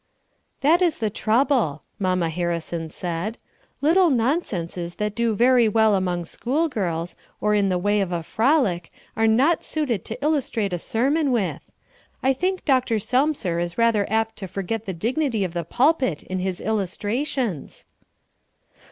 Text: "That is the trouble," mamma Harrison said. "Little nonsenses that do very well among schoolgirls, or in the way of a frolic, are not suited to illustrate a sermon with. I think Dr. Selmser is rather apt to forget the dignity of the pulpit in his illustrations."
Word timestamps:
"That 0.61 0.81
is 0.81 0.97
the 0.97 1.11
trouble," 1.11 1.83
mamma 1.99 2.31
Harrison 2.31 2.89
said. 2.89 3.37
"Little 3.81 4.09
nonsenses 4.09 4.95
that 4.95 5.13
do 5.13 5.35
very 5.35 5.69
well 5.69 5.93
among 5.93 6.25
schoolgirls, 6.25 7.15
or 7.39 7.53
in 7.53 7.69
the 7.69 7.77
way 7.77 8.01
of 8.01 8.11
a 8.11 8.23
frolic, 8.23 8.89
are 9.15 9.27
not 9.27 9.63
suited 9.63 10.03
to 10.05 10.17
illustrate 10.23 10.73
a 10.73 10.79
sermon 10.79 11.31
with. 11.31 11.69
I 12.23 12.33
think 12.33 12.65
Dr. 12.65 12.95
Selmser 12.97 13.59
is 13.59 13.77
rather 13.77 14.11
apt 14.11 14.37
to 14.37 14.47
forget 14.47 14.87
the 14.87 14.93
dignity 14.95 15.43
of 15.43 15.53
the 15.53 15.63
pulpit 15.63 16.23
in 16.23 16.39
his 16.39 16.59
illustrations." 16.61 17.85